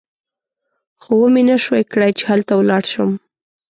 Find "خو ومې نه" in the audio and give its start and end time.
1.01-1.55